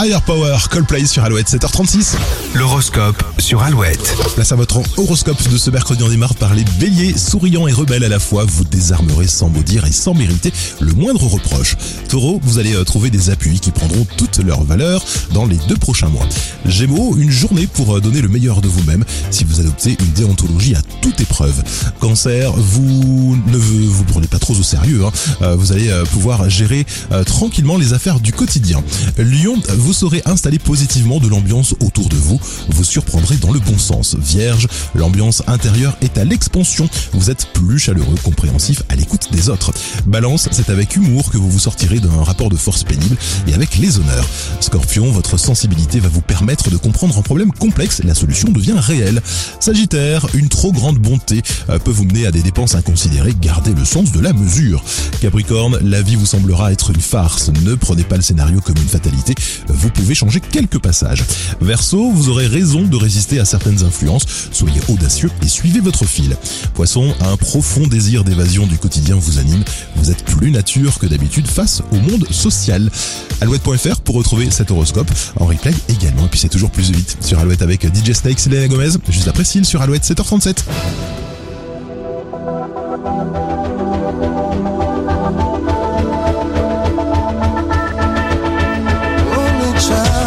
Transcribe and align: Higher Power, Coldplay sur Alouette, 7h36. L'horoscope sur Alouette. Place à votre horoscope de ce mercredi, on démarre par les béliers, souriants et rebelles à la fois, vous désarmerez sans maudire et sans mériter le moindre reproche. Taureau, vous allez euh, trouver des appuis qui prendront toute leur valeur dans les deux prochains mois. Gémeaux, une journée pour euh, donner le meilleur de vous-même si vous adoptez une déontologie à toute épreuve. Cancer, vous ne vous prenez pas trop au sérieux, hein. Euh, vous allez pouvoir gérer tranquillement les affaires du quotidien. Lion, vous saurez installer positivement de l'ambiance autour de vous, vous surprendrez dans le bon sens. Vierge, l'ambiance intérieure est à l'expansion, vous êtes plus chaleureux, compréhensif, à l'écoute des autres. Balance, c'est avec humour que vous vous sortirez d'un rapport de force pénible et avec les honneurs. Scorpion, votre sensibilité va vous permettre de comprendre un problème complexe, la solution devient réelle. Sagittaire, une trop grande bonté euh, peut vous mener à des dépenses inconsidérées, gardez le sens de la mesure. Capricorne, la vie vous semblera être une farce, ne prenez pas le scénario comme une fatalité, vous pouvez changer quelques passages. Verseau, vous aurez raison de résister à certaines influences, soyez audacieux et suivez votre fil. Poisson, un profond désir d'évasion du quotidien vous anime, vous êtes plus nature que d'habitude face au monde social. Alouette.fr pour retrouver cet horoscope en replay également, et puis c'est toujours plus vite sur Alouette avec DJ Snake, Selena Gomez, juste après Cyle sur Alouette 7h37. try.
Higher 0.00 0.20
Power, 0.24 0.56
Coldplay 0.70 1.06
sur 1.06 1.24
Alouette, 1.24 1.48
7h36. 1.48 2.14
L'horoscope 2.54 3.20
sur 3.38 3.62
Alouette. 3.62 4.14
Place 4.36 4.52
à 4.52 4.54
votre 4.54 4.80
horoscope 4.96 5.42
de 5.48 5.56
ce 5.56 5.70
mercredi, 5.70 6.04
on 6.04 6.08
démarre 6.08 6.36
par 6.36 6.54
les 6.54 6.62
béliers, 6.78 7.18
souriants 7.18 7.66
et 7.66 7.72
rebelles 7.72 8.04
à 8.04 8.08
la 8.08 8.20
fois, 8.20 8.44
vous 8.46 8.62
désarmerez 8.62 9.26
sans 9.26 9.48
maudire 9.48 9.84
et 9.86 9.92
sans 9.92 10.14
mériter 10.14 10.52
le 10.78 10.92
moindre 10.92 11.26
reproche. 11.26 11.76
Taureau, 12.08 12.40
vous 12.44 12.60
allez 12.60 12.74
euh, 12.74 12.84
trouver 12.84 13.10
des 13.10 13.30
appuis 13.30 13.58
qui 13.58 13.72
prendront 13.72 14.06
toute 14.16 14.38
leur 14.38 14.62
valeur 14.62 15.04
dans 15.32 15.46
les 15.46 15.58
deux 15.66 15.76
prochains 15.76 16.08
mois. 16.08 16.26
Gémeaux, 16.64 17.16
une 17.16 17.30
journée 17.30 17.66
pour 17.66 17.96
euh, 17.96 18.00
donner 18.00 18.20
le 18.20 18.28
meilleur 18.28 18.60
de 18.60 18.68
vous-même 18.68 19.04
si 19.32 19.42
vous 19.42 19.58
adoptez 19.58 19.96
une 19.98 20.12
déontologie 20.12 20.76
à 20.76 20.82
toute 21.00 21.20
épreuve. 21.20 21.60
Cancer, 21.98 22.52
vous 22.52 23.36
ne 23.46 23.56
vous 23.56 24.04
prenez 24.04 24.28
pas 24.28 24.38
trop 24.38 24.54
au 24.54 24.62
sérieux, 24.62 25.04
hein. 25.04 25.12
Euh, 25.42 25.56
vous 25.56 25.72
allez 25.72 25.90
pouvoir 26.12 26.48
gérer 26.48 26.86
tranquillement 27.26 27.76
les 27.76 27.92
affaires 27.92 28.20
du 28.20 28.32
quotidien. 28.32 28.82
Lion, 29.16 29.60
vous 29.76 29.87
saurez 29.92 30.22
installer 30.24 30.58
positivement 30.58 31.20
de 31.20 31.28
l'ambiance 31.28 31.74
autour 31.80 32.08
de 32.08 32.16
vous, 32.16 32.40
vous 32.68 32.84
surprendrez 32.84 33.36
dans 33.36 33.52
le 33.52 33.60
bon 33.60 33.78
sens. 33.78 34.16
Vierge, 34.18 34.68
l'ambiance 34.94 35.42
intérieure 35.46 35.96
est 36.00 36.18
à 36.18 36.24
l'expansion, 36.24 36.88
vous 37.12 37.30
êtes 37.30 37.46
plus 37.52 37.78
chaleureux, 37.78 38.16
compréhensif, 38.22 38.82
à 38.88 38.96
l'écoute 38.96 39.28
des 39.32 39.48
autres. 39.48 39.72
Balance, 40.06 40.48
c'est 40.52 40.70
avec 40.70 40.96
humour 40.96 41.30
que 41.30 41.36
vous 41.36 41.50
vous 41.50 41.58
sortirez 41.58 42.00
d'un 42.00 42.22
rapport 42.22 42.50
de 42.50 42.56
force 42.56 42.84
pénible 42.84 43.16
et 43.46 43.54
avec 43.54 43.76
les 43.78 43.98
honneurs. 43.98 44.28
Scorpion, 44.60 45.10
votre 45.10 45.38
sensibilité 45.38 46.00
va 46.00 46.08
vous 46.08 46.20
permettre 46.20 46.70
de 46.70 46.76
comprendre 46.76 47.16
un 47.18 47.22
problème 47.22 47.52
complexe, 47.52 48.02
la 48.04 48.14
solution 48.14 48.50
devient 48.50 48.78
réelle. 48.78 49.22
Sagittaire, 49.60 50.26
une 50.34 50.48
trop 50.48 50.72
grande 50.72 50.98
bonté 50.98 51.42
euh, 51.68 51.78
peut 51.78 51.90
vous 51.90 52.04
mener 52.04 52.26
à 52.26 52.30
des 52.30 52.42
dépenses 52.42 52.74
inconsidérées, 52.74 53.34
gardez 53.40 53.74
le 53.74 53.84
sens 53.84 54.12
de 54.12 54.20
la 54.20 54.32
mesure. 54.32 54.82
Capricorne, 55.20 55.78
la 55.82 56.02
vie 56.02 56.16
vous 56.16 56.26
semblera 56.26 56.72
être 56.72 56.90
une 56.90 57.00
farce, 57.00 57.50
ne 57.64 57.74
prenez 57.74 58.04
pas 58.04 58.16
le 58.16 58.22
scénario 58.22 58.60
comme 58.60 58.76
une 58.76 58.88
fatalité, 58.88 59.34
vous 59.78 59.90
pouvez 59.90 60.14
changer 60.14 60.40
quelques 60.40 60.78
passages. 60.78 61.24
Verseau, 61.60 62.10
vous 62.10 62.28
aurez 62.28 62.46
raison 62.46 62.82
de 62.82 62.96
résister 62.96 63.38
à 63.40 63.44
certaines 63.44 63.84
influences, 63.84 64.26
soyez 64.52 64.80
audacieux 64.88 65.30
et 65.42 65.48
suivez 65.48 65.80
votre 65.80 66.04
fil. 66.04 66.36
Poisson, 66.74 67.14
un 67.20 67.36
profond 67.36 67.86
désir 67.86 68.24
d'évasion 68.24 68.66
du 68.66 68.78
quotidien 68.78 69.16
vous 69.16 69.38
anime, 69.38 69.62
vous 69.96 70.10
êtes 70.10 70.24
plus 70.24 70.50
nature 70.50 70.98
que 70.98 71.06
d'habitude 71.06 71.46
face 71.46 71.82
au 71.92 71.96
monde 71.96 72.26
social. 72.30 72.90
Alouette.fr 73.40 74.00
pour 74.00 74.16
retrouver 74.16 74.50
cet 74.50 74.70
horoscope 74.70 75.10
en 75.36 75.46
replay 75.46 75.74
également, 75.88 76.26
et 76.26 76.28
puis 76.28 76.40
c'est 76.40 76.48
toujours 76.48 76.70
plus 76.70 76.90
vite 76.90 77.16
sur 77.20 77.38
Alouette 77.38 77.62
avec 77.62 77.84
DJ 77.84 78.12
Snake, 78.12 78.40
Selena 78.40 78.68
Gomez, 78.68 78.90
juste 79.08 79.28
après 79.28 79.44
Cyle 79.44 79.64
sur 79.64 79.80
Alouette 79.80 80.04
7h37. 80.04 81.07
try. 89.78 90.17